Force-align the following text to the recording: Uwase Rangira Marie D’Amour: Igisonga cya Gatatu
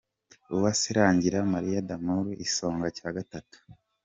Uwase 0.53 0.87
Rangira 0.97 1.39
Marie 1.51 1.79
D’Amour: 1.87 2.25
Igisonga 2.33 2.87
cya 2.97 3.09
Gatatu 3.15 3.57